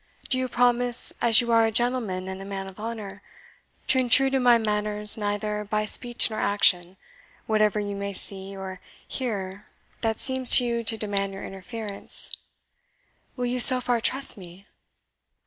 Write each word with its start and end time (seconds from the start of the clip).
Do 0.29 0.39
you 0.39 0.47
promise, 0.47 1.13
as 1.21 1.41
you 1.41 1.51
are 1.51 1.63
a 1.67 1.71
gentleman 1.71 2.27
and 2.27 2.41
a 2.41 2.43
man 2.43 2.65
of 2.65 2.79
honour, 2.79 3.21
to 3.85 3.99
intrude 3.99 4.33
in 4.33 4.41
my 4.41 4.57
matters 4.57 5.15
neither 5.15 5.63
by 5.63 5.85
speech 5.85 6.27
nor 6.31 6.39
action, 6.39 6.97
whatever 7.45 7.79
you 7.79 7.95
may 7.95 8.11
see 8.13 8.57
or 8.57 8.79
hear 9.07 9.67
that 10.01 10.19
seems 10.19 10.49
to 10.57 10.65
you 10.65 10.83
to 10.85 10.97
demand 10.97 11.33
your 11.33 11.43
interference? 11.45 12.35
Will 13.35 13.45
you 13.45 13.59
so 13.59 13.79
far 13.79 14.01
trust 14.01 14.37
me?" 14.39 14.65